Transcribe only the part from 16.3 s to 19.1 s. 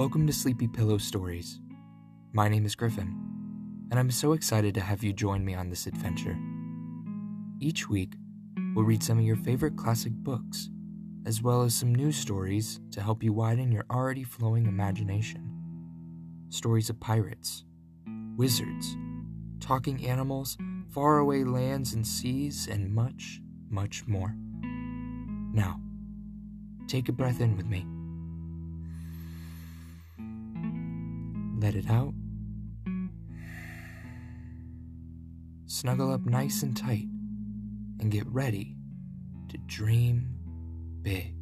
Stories of pirates, wizards,